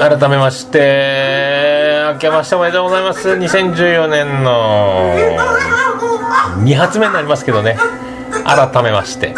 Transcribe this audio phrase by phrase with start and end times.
[0.00, 3.28] 改めまして明けましておめでとうございます。
[3.28, 5.14] 2014年の
[6.64, 7.76] 2発目になりますけどね。
[8.46, 9.34] 改めまして。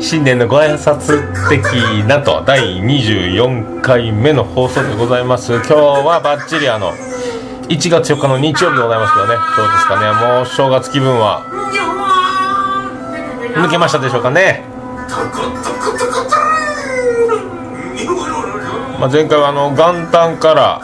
[0.00, 1.62] 新年のご挨拶的
[2.06, 2.42] なと。
[2.46, 5.52] 第24回目の放送でございます。
[5.52, 6.94] 今日はバッチリあの
[7.68, 9.34] 1月4日の日曜日でございますけどね。
[9.34, 10.10] どうですかね。
[10.38, 11.44] もう正月気分は
[13.56, 14.64] 抜けましたでしょうかね。
[18.98, 20.80] まあ、前回はあの元旦から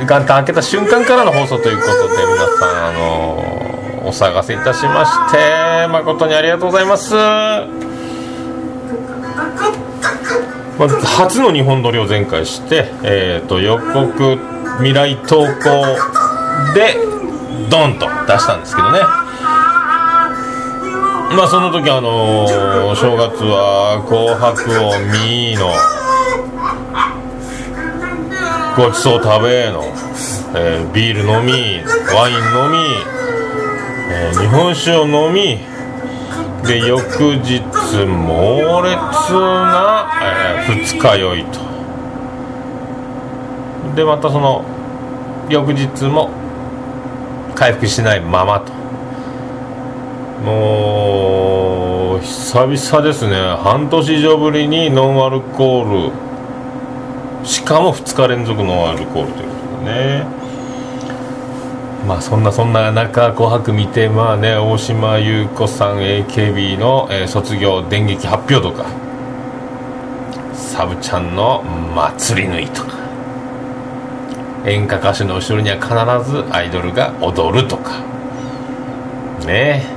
[0.00, 7.14] 元旦開けた瞬間からの放送ということで皆さんあのお探せいたしまして誠にありがとうございます、
[10.78, 14.38] まず初の日本撮りを前回して、えー、と予告
[14.78, 15.46] 未来投稿
[16.74, 16.96] で
[17.70, 19.25] ドンと出したんですけどね。
[21.34, 25.72] まあその時あのー、正月は「紅白」を見の
[28.76, 29.82] 「ごちそう食べ」の、
[30.54, 31.82] えー、ビール飲み
[32.14, 32.78] ワイン飲み、
[34.10, 35.58] えー、日本酒を飲み
[36.64, 37.62] で翌日
[38.06, 38.96] 猛烈
[39.32, 41.58] な、えー、二日酔いと。
[43.94, 44.62] でまたその
[45.48, 46.28] 翌日も
[47.54, 48.70] 回復しないままと。
[50.46, 53.34] もう久々ですね。
[53.64, 56.12] 半年以上ぶりにノンアルコール。
[57.44, 60.24] しかも2日連続ノンアルコールということでね。
[62.06, 68.86] まあそんなそんな中「紅白」見てまあね大島優子さん AKB の、えー、卒業電撃発表とか。
[70.54, 71.64] サブちゃんの
[71.96, 72.94] 祭り縫いとか。
[74.64, 77.94] 演歌歌手の後ろには必ずアイドルが踊るとか。
[79.44, 79.82] ね。
[79.92, 79.95] え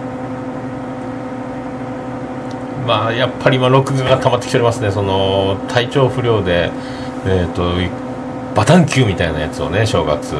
[2.89, 6.71] まあ、やっぱり今、録画が溜まってきておりますね、その体調不良で、
[7.23, 7.75] えーと、
[8.55, 10.33] バタン球みたいなやつをね、正月、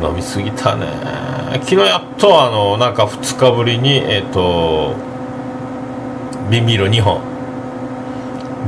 [0.00, 0.86] 飲みすぎたね、
[1.54, 4.94] 昨日やっと、あのなんか2日ぶりに、えっ、ー、と、
[6.48, 7.20] ビンビール2本、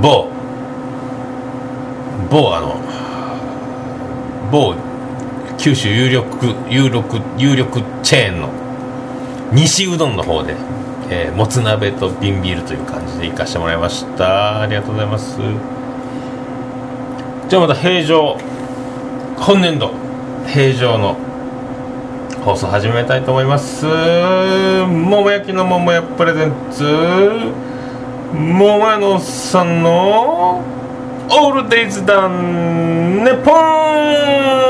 [0.02, 0.28] 某、
[2.28, 2.74] 某、あの、
[4.50, 4.74] 某、
[5.58, 6.26] 九州有力、
[6.68, 8.48] 有力、有力チェーンの、
[9.52, 10.56] 西うどんの方で、
[11.12, 14.60] えー、もつ鍋と瓶ビールという感じで行かしてもらいました。
[14.60, 15.38] ありがとうございます。
[17.48, 18.38] じゃあまた平常
[19.36, 19.90] 今年度
[20.46, 21.16] 平常の
[22.44, 23.84] 放送始めたいと思います。
[23.84, 26.84] 桃焼きの桃屋プレゼンツ
[28.32, 30.62] 桃屋のおっさんの
[31.28, 34.69] オールデイズダンネポン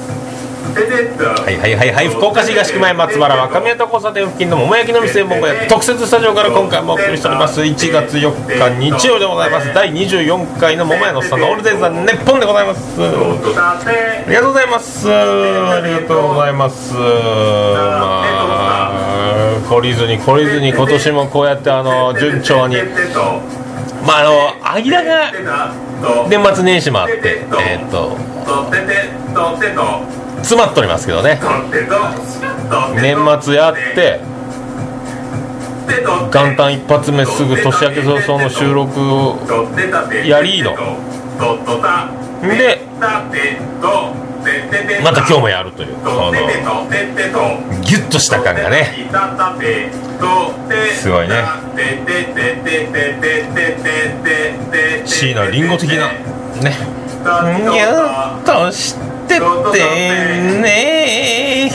[0.61, 7.61] はいはいはいはい福岡市東区前松原若宮と交差点付近の桃焼きの店桃屋特設スタジオから今回もお送りしております。
[7.61, 9.73] 1月4日日曜でございます。
[9.73, 13.01] 第24回の桃屋のさんのオールデイザーネッポンでございます。
[13.01, 15.11] ありがとうございます。
[15.11, 16.93] ありがとうございます。
[16.93, 17.01] ま
[18.93, 18.97] あ
[19.67, 22.77] 懲りずに懲りずに今年もこうやってあの順調に。
[24.05, 25.31] まああの間が
[26.29, 28.15] 年末年始もあってえっ、と。
[30.41, 31.39] 詰まっておりますけどね。
[33.01, 34.19] 年末やって
[36.31, 39.37] 元旦一発目すぐ年明け早々の収録を
[40.25, 40.75] やりの。
[42.41, 42.81] で
[45.03, 46.31] また今日もやるというこの
[47.81, 49.07] ギュッとした感がね。
[50.95, 51.35] すごいね。
[55.05, 56.07] 椎名林檎的な
[56.61, 56.75] ね。
[57.23, 58.95] ギュッとし
[59.31, 59.79] てって
[60.61, 61.69] ね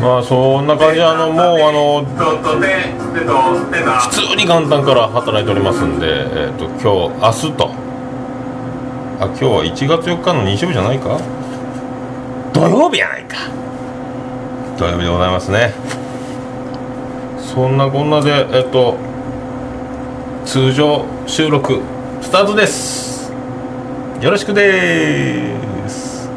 [0.00, 2.04] まあそんな感じあのもうあの
[4.00, 6.78] 普通に元旦から働いておりますんで、えー、と今
[7.32, 7.70] 日明日と。
[9.18, 11.18] あ今日は1月4日の日曜日じゃないか？
[12.52, 13.36] 土曜日やないか。
[14.76, 15.72] 土曜日でございますね。
[17.38, 18.98] そんなこんなでえっ、と
[20.44, 21.80] 通常収録
[22.20, 23.05] スタートです
[24.20, 26.28] よろしくです。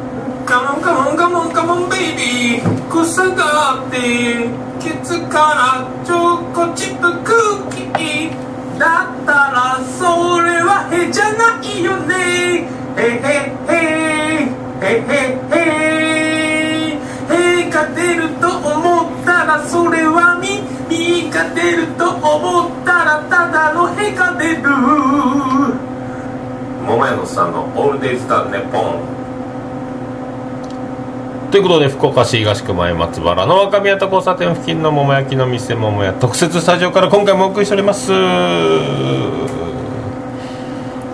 [0.44, 2.16] カモンカモンカモンカモンベイ
[2.58, 3.96] ビー草があって
[4.78, 7.32] ケツからチョコチップク
[7.70, 12.68] ッキーだったらそれはへじゃないよね。
[12.96, 13.72] へへへ
[14.82, 15.48] へへ。
[15.50, 17.00] へ
[17.30, 20.60] へが出ると思ったらそれはみ。
[20.90, 25.89] みが出ると思ったらただのへが出る。
[26.86, 29.00] 桃屋のさんのオールデイズ・ザ・ネポン。
[31.50, 38.12] ということで福岡市東区前松原の若宮と交差点付近の桃焼きの店桃屋特設スタジオから今回もお送りしております。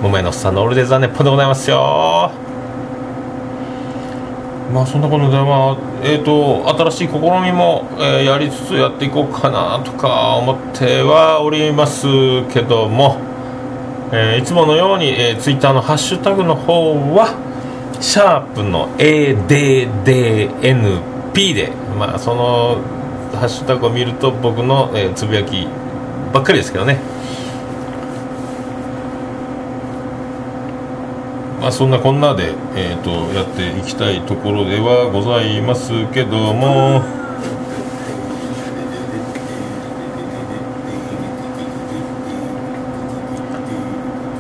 [0.03, 2.31] 桃屋のさんのオールデイズ・ザ・ネポンでございますよ。
[4.73, 12.07] まあそんなことでまあえっ、と新しい試みも、えーやりつつやっていこうかなとか思ってはおります
[12.53, 13.17] けども、
[14.13, 17.35] えーいつものように、えー、ツイッターのハッシュタグの方は
[18.01, 19.95] シャープの ADDNP
[21.55, 22.79] でまあその
[23.35, 25.67] ハッシュタグを見ると僕の、えーつぶやき
[26.33, 26.99] ばっかりですけどね。
[31.61, 37.26] まあそんなこんなで、えー、とやっていきたいところではございますけども。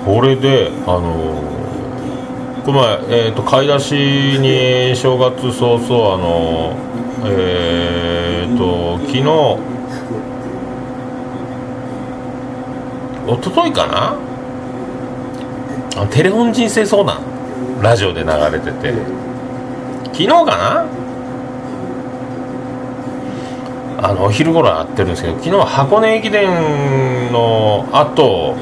[0.06, 1.42] これであの
[2.64, 3.92] この前、えー、と買い出し
[4.38, 6.76] に正月早々あの
[7.28, 9.22] えっ、と昨日
[13.26, 14.16] 一昨日かな？
[16.00, 17.20] あテレフォン人生相談？
[17.82, 18.94] ラジオで流れてて。
[20.12, 20.86] 昨日かな？
[24.08, 28.54] あのお昼頃会ってるんですけど昨日は箱根駅伝の後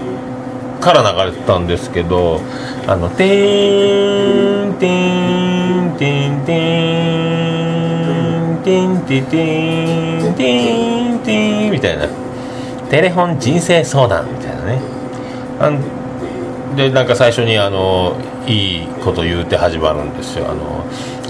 [0.85, 2.41] から流れてたんですけど
[2.87, 6.59] あの「てーんてーんてーんてー
[8.53, 12.07] んてーんてーんてーんてーんてーん」みたいな
[12.91, 14.79] 「テレフォン人生相談」みたいなね。
[15.59, 15.81] あん
[16.77, 18.17] でなんか最初にあの
[18.47, 20.47] いいこと言うて始まるんですよ。
[20.51, 20.85] あの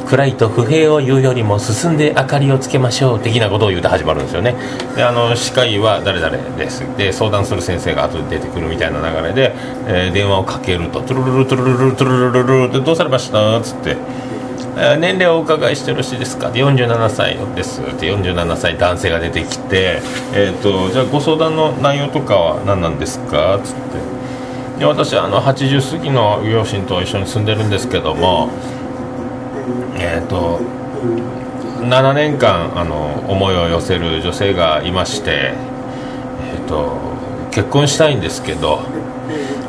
[0.07, 4.55] 暗いと不平を言うよりも進んで明かりをつけましょう的なことを言うて始まるんですよね。
[4.97, 6.81] であの司会は誰々です。
[6.97, 9.53] で相談する先生が後で出てくるみたいな流れで、
[9.87, 13.61] えー電話をかけるとトゥルルルトゥルルルトゥルルルルルどうされました？
[13.61, 13.97] つって。
[14.77, 16.51] え年齢をお伺いしてよろしいですか？
[16.51, 17.81] で47歳です。
[17.81, 20.01] って47歳男性が出てきて、
[20.35, 23.59] えー、とじゃあご相談の内容とかは何なんですか？
[23.65, 24.81] つって。
[24.81, 28.49] で私あの80過ぎの両親と一緒に住んでるんですけども
[29.99, 30.61] えっ、と
[31.81, 35.53] 7年間あの思いを寄せる女性がいまして
[36.55, 36.97] えっ、と
[37.51, 38.81] 結婚したいんですけど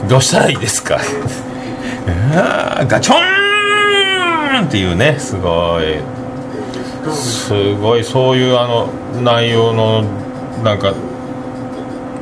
[0.07, 0.97] どうしたらいいですか？
[2.87, 5.95] ガチョンっていうねすごい
[7.13, 8.87] すごいそういうあの
[9.21, 10.03] 内容の
[10.63, 10.93] なんか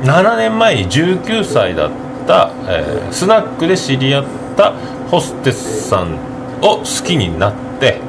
[0.02, 1.90] 7年前に19歳だっ
[2.26, 4.24] た、えースナックで知り合っ
[4.56, 4.72] た
[5.10, 6.16] ホステスさん
[6.62, 8.00] を好きになって、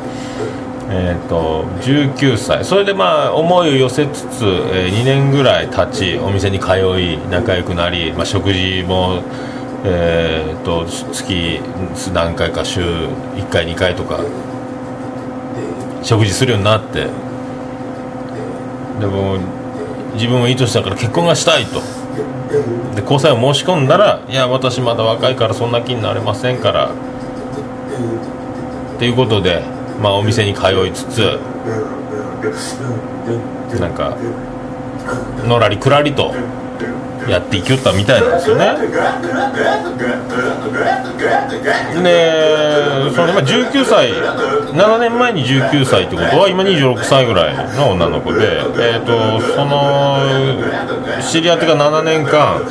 [0.90, 2.64] えー、と19歳。
[2.64, 9.24] それでまあ思いを寄せつつ、え2年ぐらい経ちお店に通い仲良くなり、まあ、食事も、
[9.84, 11.60] えー、と月
[12.14, 14.20] 何回か週1回2回とか
[16.04, 17.08] 食事するようになって
[19.00, 19.38] でも
[20.14, 21.82] 自分はいい年だから結婚がしたいと。
[22.96, 26.90] で交際を申し込んだら「いや私まだ若いからそんな気になれませんから」
[28.96, 29.62] っていうことで、
[30.02, 31.40] まあ、お店に通いつつ
[33.80, 34.18] なんか
[35.46, 36.34] のらりくらりと
[37.28, 38.66] やっていきよったみたいなんですよね。
[42.04, 50.20] でその今19歳7年前に19歳ってことは今26歳ぐらいの女の子で、えー、とその
[51.22, 52.62] 知り合ってから7年間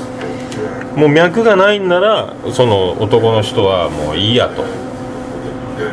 [0.97, 4.65] もう脈がないんならその男の人はもういいやと。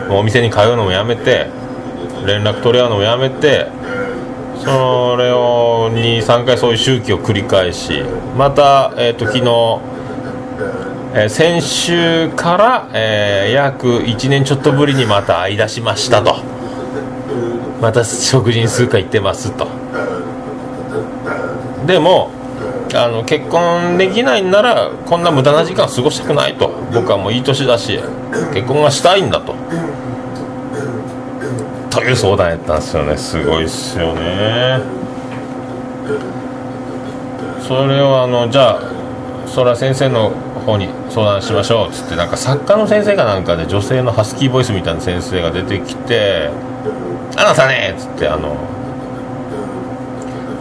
[0.09, 1.47] お店に通うのもやめて
[2.25, 3.67] 連絡取り合うのもやめて
[4.63, 8.03] それを23回そういう周期を繰り返し
[8.38, 9.43] また、えー、と昨日、
[11.13, 16.35] えー先週から、えー約1年ちょっとぶりにまた会い出しましたと。
[17.81, 19.67] また食事に数回行ってますと。
[21.88, 22.29] でも
[22.93, 26.69] あの結婚できないんならこんな無駄な時間過ごしたくないと。
[26.93, 28.00] 僕はもういい年だし
[28.53, 29.55] 結婚がしたいんだと。
[31.89, 33.17] という相談やったんですよね。
[33.17, 34.79] すごいっすよね。
[37.67, 38.81] それをあのじゃあ
[39.45, 40.31] それは先生の
[40.65, 41.89] 方に相談しましょう。
[41.89, 46.50] っつってなんか作家の先生かなんかで女性のハスキーボイスみたいな先生が出てきて
[47.38, 48.55] 「あなたね」っつってあの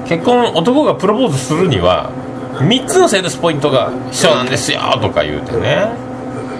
[0.08, 2.10] 結婚男がプロポーズするには
[2.60, 5.88] 3つのセールスポイントが必要なんですよとか言うてね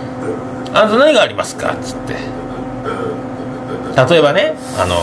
[0.73, 2.14] 「あなた何がありますか?」っつって。
[4.09, 4.97] 例えばねあの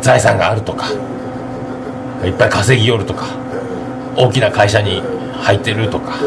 [0.00, 0.86] 財産があるとか。
[2.24, 3.26] いっぱい稼ぎよるとか。
[4.16, 5.02] 大きな会社に
[5.40, 6.18] 入ってるとか、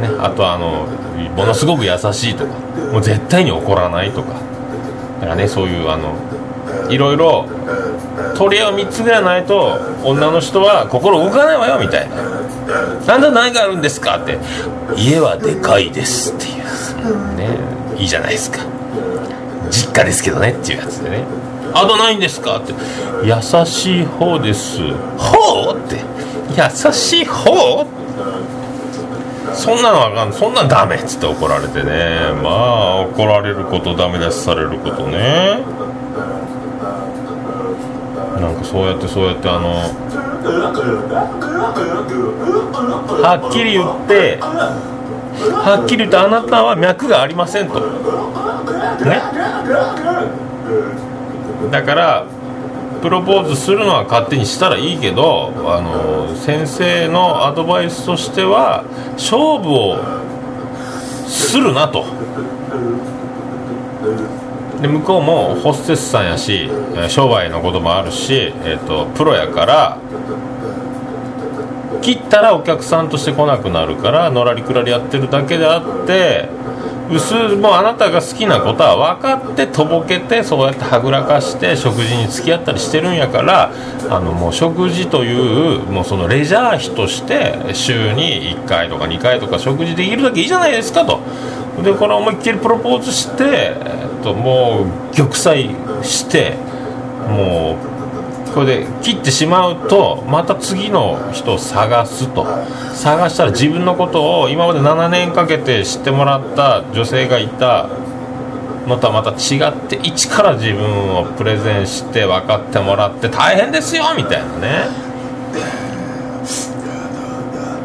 [0.00, 0.86] ね、あとはあの
[1.34, 2.52] ものすごく優しいとか。
[2.92, 4.34] もう絶対に怒らないとか。
[5.20, 6.14] だからねそういうあの
[6.90, 7.46] いろいろ
[8.36, 12.16] 取り柄を3つぐらいないと女の人は心動かないわよみたいな
[13.06, 14.38] 「なんだ何があるんですか?」って
[14.96, 17.48] 「家はでかいです」っていうね。
[17.98, 18.60] いいじゃないですか。
[19.70, 21.22] 実家ですけどねっていうやつでね
[21.74, 22.72] 「あとないんですか?」って
[23.22, 23.34] 「優
[23.66, 24.78] しい方です」
[25.18, 25.96] 「ほう?」って
[26.56, 27.86] 「優しい方?」
[29.52, 32.32] そんなのあかんそんなんダメっつって怒られてね。
[32.42, 35.58] まあ怒られることダメ出しされることね
[38.62, 39.70] そうやってそうやってあの
[43.22, 47.80] はっきり言ってはっきり言ってあなたは脈がありませんと。
[47.80, 49.20] ね。
[51.70, 52.26] だから
[53.02, 59.98] プロポーズするのは勝手にしたらいいけどあの先生のアドバイスとしては勝負を
[61.26, 62.04] するなと。
[64.80, 66.70] で向こうもホステスさんやし
[67.08, 69.98] 商売のこともあるし、えーと、プロやから
[72.00, 76.48] 切ったらお客さんとして来なくなるからのらりくらりやってるだけであって
[77.12, 83.72] 薄もうあなたが好きなことは分かってとぼけてそうやってはぐらかして食事に付き合ったりしてるんやから
[84.08, 91.20] あのもう食事というもうそのレジャー費として週に1回とか2回とか食事できるだけいいじゃないですかと。
[91.82, 96.56] でこれ思いっきりプロポーズして、えっと、もう玉砕して
[97.28, 97.78] も
[98.48, 102.44] うこれで切ってしまうとまた次の人を探すと。
[102.94, 107.88] 探したら自分のことを今まで7年かけて知ってもらった女性がいた。
[108.86, 115.10] のとはまた違って一から自分をプレゼンして分かってもらって大変ですよみたいなね。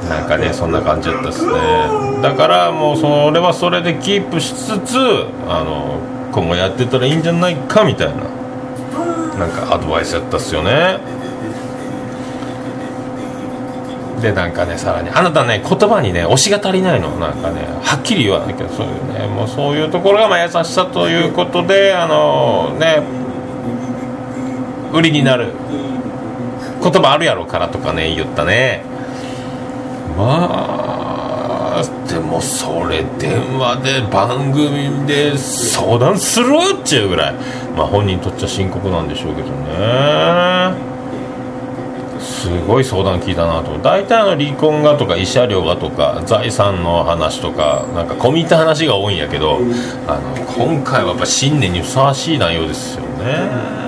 [0.10, 1.54] なんかねそんな感じだったですね。
[2.22, 4.98] だからもうそれはそれでキープしつつ
[5.48, 6.00] あの
[6.32, 8.16] 今後やってたらいいんじゃないかみたいな
[9.38, 11.00] なんかアドバイスやったっすよね。
[14.22, 17.10] でなんかねさらにあなたね言葉にね推しが足りないの。
[17.20, 23.04] なんかねはっきり言わないけどそういうねもうそういうところがまあ優しさということであのね
[24.94, 25.52] 売りになる
[26.82, 28.86] 言葉あるやろからとかね言ったね。
[30.18, 37.34] まあでもそれ電話で番組で相談するっちゅうぐらい
[37.76, 40.96] まあ本人にとっちゃ深刻なんでしょうけどね。
[42.20, 43.78] すごい相談聞いたなと。
[43.80, 49.60] 大体の離婚がとか慰謝料がとか財産の話とかなんか込み入った話が多いんやけど
[50.08, 53.85] あの今回はやっぱ新年にふさわしい内容ですよね。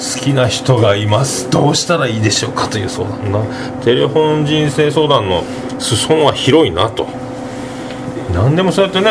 [0.00, 1.50] 好きな人がいます。
[1.50, 3.42] どうしたらいいでしょうかという相談な
[3.84, 5.44] テレフォン人生相談の
[5.78, 7.06] 裾野は広いなと。
[8.32, 9.10] 何でもそうやってね。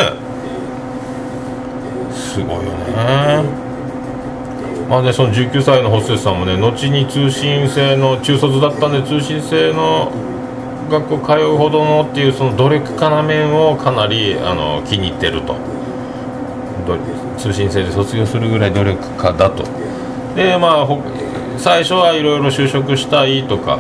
[2.11, 3.43] すごいよね。
[4.89, 10.11] まあね、その19歳のホステスさんもね後に通信制の中卒だったんで通信制の
[10.89, 15.55] 学校通うほどのっていうその努力家な面をかなりあの気に入ってると。
[17.37, 19.63] 通信制で卒業するぐらい努力家だと。
[20.35, 20.87] でまあ
[21.57, 23.79] 最初はいろいろ就職したいとか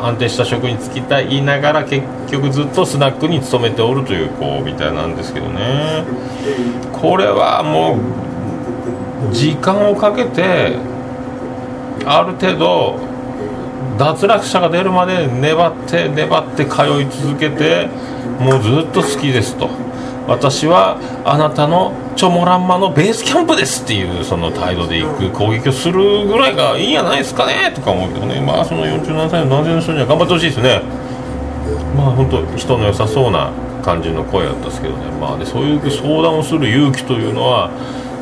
[0.00, 6.04] 安定した職に就きたい言いながら結局ずっとスナックに勤めておるという子みたいなんですけどね
[6.92, 7.98] これはも
[9.30, 10.76] う時間をかけて
[12.06, 12.98] ある程度
[13.98, 17.88] 脱落者が出るまで粘って粘って通い続けて
[18.38, 19.68] もうずっと好きですと。
[20.30, 28.40] 私はあなたのチョモランマのベースキャンプですっていうその態度で行く攻撃をするぐらいがいいんじゃないですかねとか思うけどね。
[28.40, 30.82] まあその47歳の男性の人には頑張ってほしいですね。
[31.96, 33.50] まあ本当人の良さそうな
[33.82, 35.10] 感じの声だったんですけどね。
[35.20, 37.68] まあでそういう相談をする勇気というのは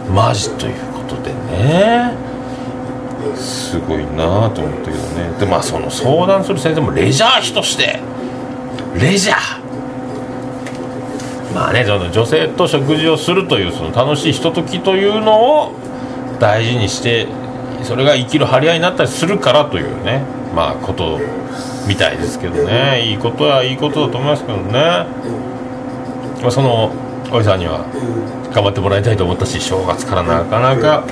[0.09, 2.17] マジということでね。
[3.37, 5.39] すごいなと思ったけどね。
[5.39, 8.01] でまあその相談する先生もレジャー費として
[8.99, 9.68] レジャー
[11.55, 15.73] まあねその女性と食事をするというその楽しいひとときというのを
[16.39, 17.27] 大事にして
[17.83, 20.23] それが生きる張り合いになったりするからというね
[20.55, 21.19] まあこと
[21.87, 23.03] みたいですけどね。
[23.09, 24.73] いいことはいいことだと思いますけどね、
[26.43, 26.93] まあ、その
[27.33, 27.85] おじさんには
[28.53, 31.05] 頑張ってもらいたいと思ったし正月からなかなか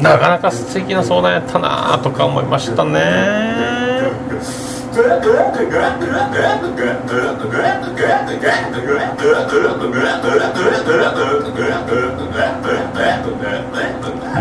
[0.00, 3.81] なかなか素敵な相談やったなとか思いましたね。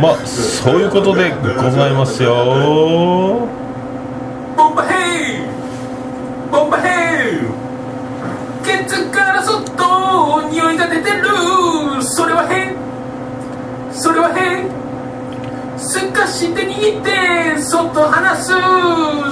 [0.02, 3.48] まあそういうことでございますよ。
[4.58, 5.46] ボンバヘイ！
[6.52, 7.40] ボンバヘイ！
[8.66, 11.28] ケツからそっと匂いが出てる。
[12.02, 12.76] それは変。
[13.94, 14.70] それは変。
[15.78, 18.52] すかして握ってそっと離す。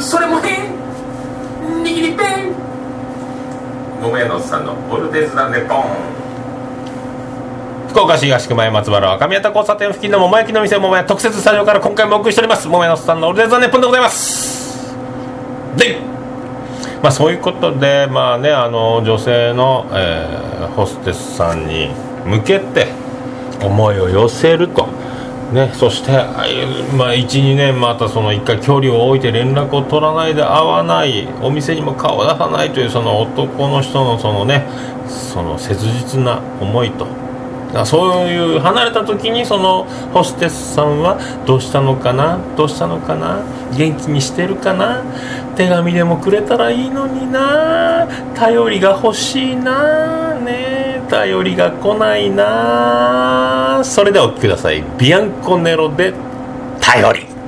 [0.09, 0.79] それも変。
[4.09, 5.83] 5名のさんのボルテズ・ネポン。
[7.89, 12.67] 福岡市東区前松原赤宮田交差点付近の桃焼きの店桃屋特設スタジオから今回もお送りしております。
[12.67, 14.95] 桃屋のさんのオールデイ・ザ・ネッポンでございます。
[15.77, 15.99] で
[17.03, 21.91] まあそういうことでまあねあの女性の、えー、ホステスさんに
[22.25, 22.87] 向けて
[23.61, 24.87] 思いを寄せると。
[25.51, 26.11] ね、そして、
[26.95, 34.67] まあ、12年またその1回距離を置いて連絡を取らないで会わないお店にも顔を出さないというその男の人のそのね
[35.07, 37.07] その切実な思いと。
[37.73, 43.43] だそういう離れた時にそのホステスさんはどうしたのかなどうしたのかな
[43.77, 45.03] 元気にしてるかな
[45.55, 50.51] 手紙でもくれたらいいのにな頼りが欲しいなね。
[50.51, 54.83] え頼りが来ないなそれではお聞きください。
[54.97, 56.13] ビアンコネロで
[56.81, 57.38] 頼り。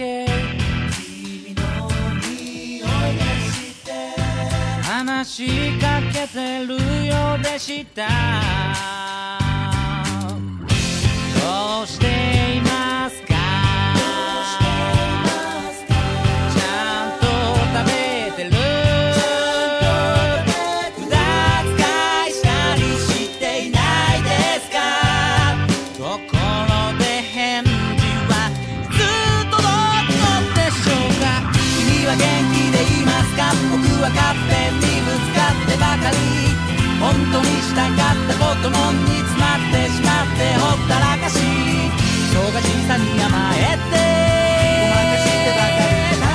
[0.00, 0.24] け。
[0.96, 1.62] 君の
[2.22, 3.88] 匂いがして
[4.82, 6.72] 話しかけてる
[7.06, 8.08] ようでした。
[11.42, 12.39] どうして
[36.10, 36.18] かってばかり
[37.00, 41.38] 本当にしたかったことも煮詰まってしまってほったらかし
[42.30, 46.26] 忙しさに甘えてごまかしてばかりた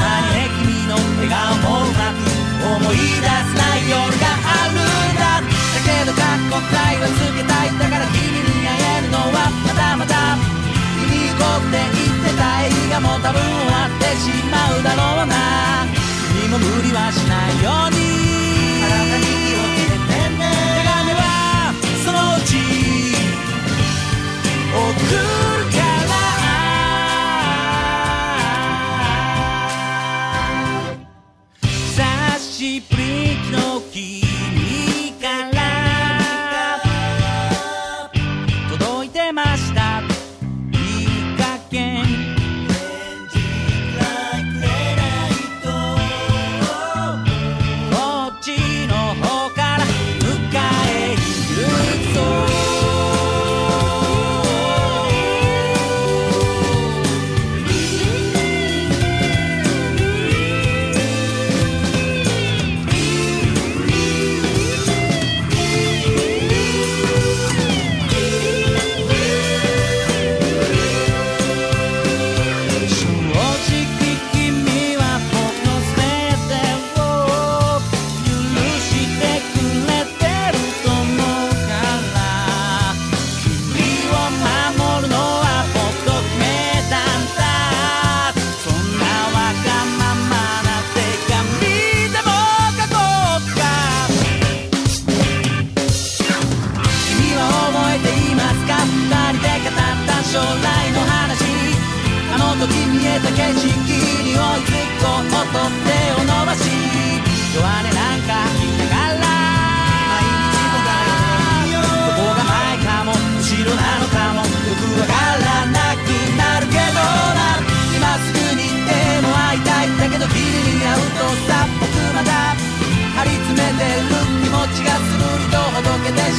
[0.00, 2.24] まにね君の笑顔もうまく
[2.60, 10.36] 思い出せない夜があるんだだけどかっこたいはつけたいだから君に会えるのはまだまだ
[11.06, 15.86] 君行こうって言ってた映画も多分終わってしまうだろうな
[16.34, 18.09] 君も無理はしないように。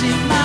[0.02, 0.41] ど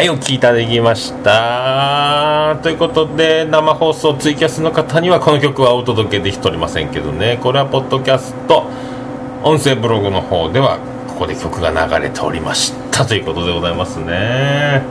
[0.00, 2.58] はい、お聞きいただきました。
[2.62, 8.64] ということで、生放送ツイキャスの方にはこの曲はお届けできておりませんけどね、これはポッドキャスト、
[9.44, 13.04] 音声ブログの方では、ここで曲が流れておりました。
[13.04, 14.84] ということでございますね。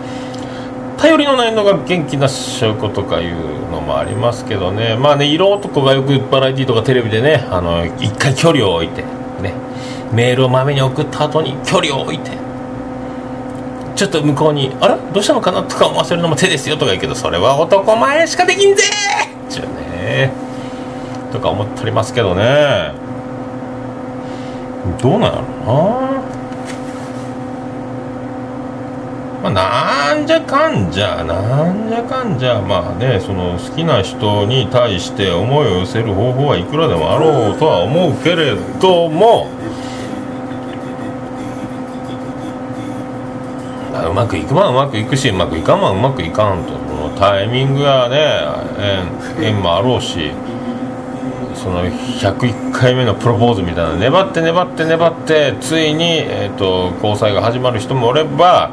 [1.00, 3.34] 頼りのないのが元気な証拠とかいう
[3.72, 9.02] のもありますけどね、まあね、色男がよくバラエティとかテレビでね、あの、一回距離を置いて、
[9.42, 9.56] ね、
[10.14, 12.48] メールをまめに送った後に距離を置いて、
[14.00, 20.32] ちょっと向こうに「あれどうしたのかな?」とか思わせるのも手ですよとか言うけどそれは男前しかできんぜーっちゅうね
[21.34, 22.94] とか思っておりますけどね
[25.02, 25.32] どうなんや
[25.68, 26.10] ろな
[29.44, 39.48] まあなんじゃかんじゃなんじゃかんじゃまあねその好きな人に対して思いを寄せる方法はいくらでもあろうとは思うけれども
[44.00, 48.18] まあうまくいくはうまくいくしうまくいかんまはうまくいかんとそのタイミングやね
[49.38, 50.32] 縁縁もあろうし
[51.54, 58.72] その101回目のプロポーズみたいな粘って粘って粘ってついに、えー、と交際が始まる人もおれば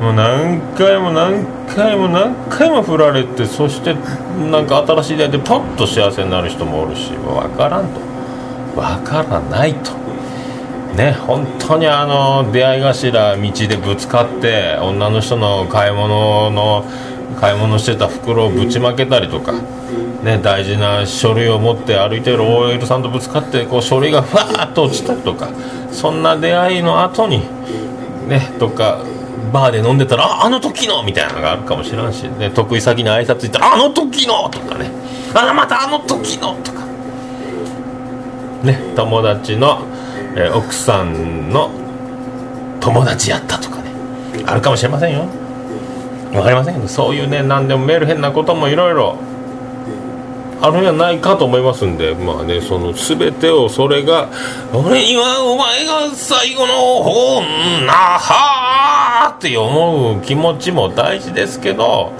[0.00, 8.00] もう何回も何回も何回も振られてそしてなんか新しい出会いでポッと幸せになる人もおるし分からんと
[8.74, 10.03] 分からないと。
[10.96, 16.84] ね本当にあの出会い頭道でぶつかって女の人の買い物の
[17.40, 19.52] 買い物してた袋をぶちまけたりとか、
[20.22, 25.48] ね、大事な書類を持って歩いてる OL さんとぶつかってこう書類がふわーっと落ちたりとか
[25.90, 27.40] そんな出会いの後に
[28.28, 29.04] ねとか
[29.52, 34.90] バーで飲んでたら「ああの時の!」みたいなのがあるかもしれんし、ね、得意先に挨拶行ったら「あの時の!」とかね
[35.34, 36.80] 「あまたあの時の!」とか
[38.62, 39.82] ね友達の
[40.36, 41.70] えー奥さんの
[42.80, 43.90] 友達やったとかね。
[44.46, 45.26] あるかもしれませんよ。
[46.34, 49.16] わかりませんけどそういうね何でもメール変なこともいろいろ
[50.60, 54.28] あるんじゃないかと思いますんでまあねその全てをそれが
[54.72, 62.12] 俺にはお前が最後のほんなはーって思う気持ちも大事ですけど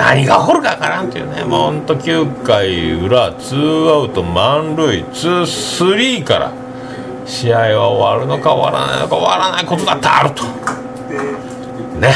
[0.00, 1.44] 何が起こるかわからんっていうね。
[1.44, 6.52] もうほんと9回裏ツーアウト満塁ツースリーから
[7.26, 10.42] 試合は終わるのか終わらないのか終わらないことだってあると。
[12.00, 12.14] ね。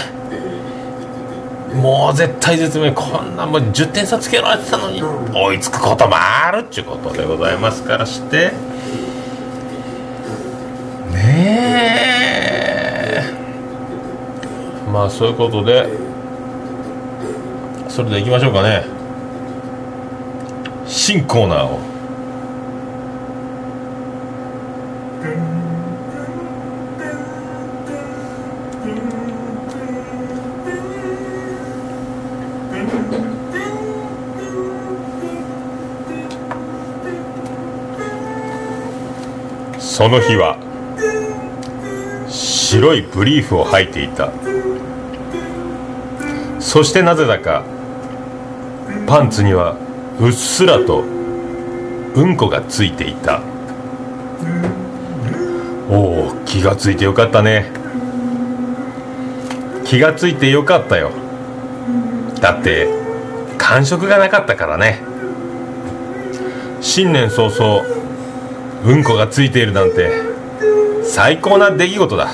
[1.75, 8.53] もう絶体絶命こんなもう10点差つけられてたのに追いつくこともあるっていうことでございますからして。
[11.13, 11.25] ね
[13.21, 13.35] え。
[14.91, 16.04] まあそういうことで
[17.95, 18.83] それでいきましょうかね。
[20.85, 21.79] 新コーナーを。
[39.79, 40.59] その日は
[42.29, 44.33] 白いブリーフを履いていた。
[46.59, 47.63] そしてなぜだか
[49.07, 49.77] パンツには
[50.21, 53.43] うっすらとうんこがついていた。
[55.91, 57.71] おお気がついてよかったね。
[59.85, 61.11] 気がついてよかったよ。
[62.41, 62.89] だって
[63.59, 65.03] 感触がなかったからね。
[66.81, 67.83] 新年早々
[68.85, 70.11] うんこがついているなんて
[71.05, 72.31] 最高な出来事だ。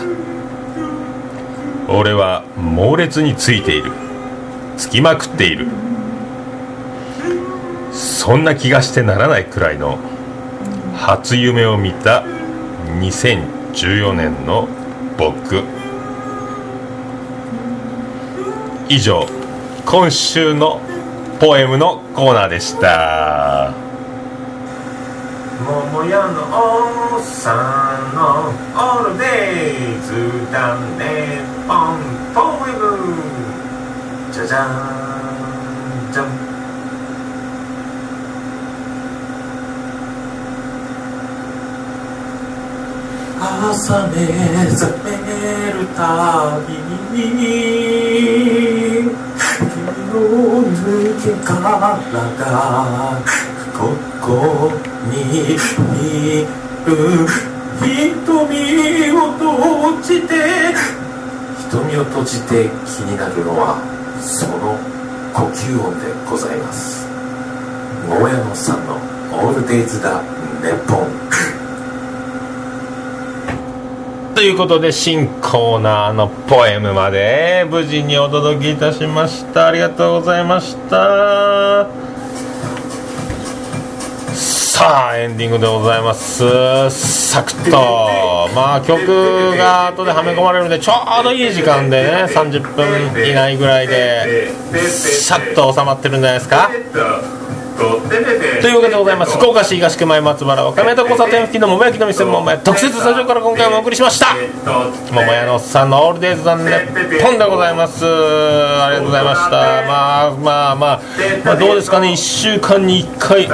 [1.89, 3.93] 俺は猛烈についている。
[4.77, 5.67] つきまくっている。
[8.31, 9.99] そんな気がしてならないくらいの
[10.95, 12.23] 初夢を見た
[13.01, 14.69] 2014年の
[15.19, 15.65] 僕。
[18.89, 19.27] 以上
[19.85, 20.81] 今週の
[21.41, 23.73] ポエムのコーナーでした。
[25.67, 31.41] 桃屋のおっさんのオールデイズだね。
[31.67, 31.99] ポン
[32.33, 33.13] ポエム。
[34.33, 36.51] じゃじゃんじゃん
[43.43, 44.27] 朝目
[44.69, 47.25] 覚めるたびに
[49.57, 49.73] 君
[50.09, 50.13] の
[50.61, 50.77] 抜
[51.25, 53.17] け殻が
[53.73, 54.71] ここ
[55.11, 55.57] にい
[56.85, 57.27] る
[58.21, 60.35] 瞳を閉じて
[61.71, 63.81] 瞳を閉じて気になるのは
[64.21, 64.77] その
[65.33, 67.09] 呼吸音でございます
[68.07, 68.97] 桃屋のさんの
[69.33, 70.23] 「オールデイズだ
[70.63, 71.09] ネポン」
[74.35, 79.69] ということで新コーナーのポエムまで無事にお届けいたしました。
[79.69, 81.89] ありがとうございました。
[84.35, 86.39] さあエンディングでございます。
[86.91, 88.49] サクッと。
[88.55, 96.71] まあ曲が後ではめ込まれるんでちょうどいい時間でね30分以内ぐらいでシャッと収まってるんじゃないですか。
[97.81, 99.37] というわけでございます。
[99.39, 104.37] 福岡市東区前松原岡目と交差点付近の桃焼きの店桃屋特設スタジオから今回もお送りしました。
[105.11, 108.05] 桃屋のおっさんのオールデイズザンネッポンでございます。
[108.05, 109.51] ありがとうございました。
[109.51, 111.01] まあまあまあ、
[111.45, 113.49] まあ、どうですかね？1週間に1回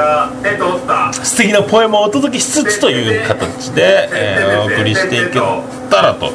[1.12, 5.40] 素敵なポエムをお届けしつつという形で、えーお送りしていけ
[5.90, 6.32] たらと。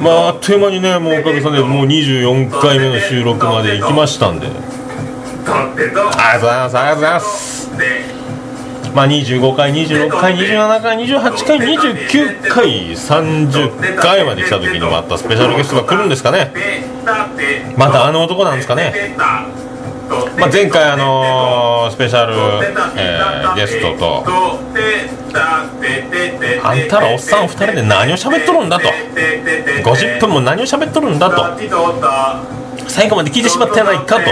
[0.00, 4.48] まああっという間にねもうおかげさまでもう24回目の収録まで行きましたんで
[5.46, 6.78] ありがとうございます。
[6.78, 7.70] ありがとうございます。
[8.94, 16.52] まあ25回26回27回28回29回30回まで来た時にまたスペシャルゲストが来るんですかね。
[17.76, 19.14] またあの男なんですかね
[20.38, 22.34] まあ、前回あのースペシャル、
[22.96, 24.24] えーゲストと
[26.64, 31.56] あんたらおっさん2人で何を喋っとるんだと50分も何を喋っとるんだと
[32.88, 34.30] 最後まで聞いてしまったやないかと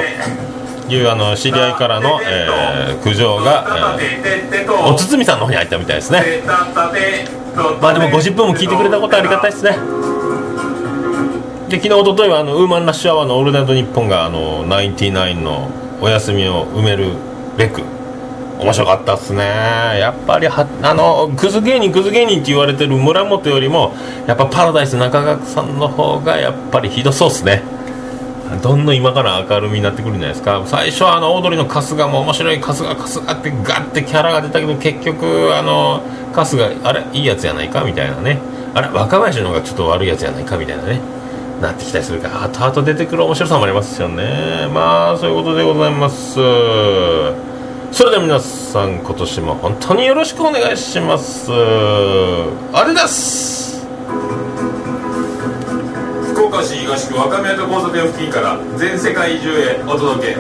[0.95, 6.23] いうあの知り合いからの、えー苦情が、えーお堤さんの方に入ったみたいですね。
[7.81, 9.77] まあでも50分も聞いてくれたことはありがたいですね。
[11.69, 15.69] で昨日一昨日はあのウーマンラッシュアワーの「オールナイトニッポン」があのナインティナインの
[16.01, 17.13] お休みを埋める
[17.57, 17.83] べく
[18.59, 19.45] 面白かったっすね。
[20.01, 23.95] やっぱりはあのクズ芸人クズ芸人って言われてる村本よりも
[24.27, 27.63] やっぱパラダイス中川さんの方がやっぱりひどそうっすね
[28.57, 30.63] どんどん今から明るみになってくるんじゃないですか。
[30.67, 38.41] 最初はあのオードリーの春日も面白い春日春日ってガッてキャラが出たけど結局あの春日あれいいやつやないかみたいなね。
[38.75, 41.01] あれ若林の方がちょっと悪いやつやないかみたいなね。
[41.61, 44.69] なってきたりするから後々出てくる面白さもありますよね。
[44.73, 46.35] まあそういうことでございます。
[47.91, 51.51] それでは皆さん今年も本当によろしくお願いします。
[52.73, 53.87] あれです。
[56.49, 60.37] 福岡市東区若宮と交差点付近から全世界中へお届け。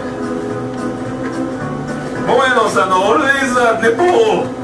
[2.26, 4.58] 桃屋のおっさんのオールデイズ・ザ・ネポー。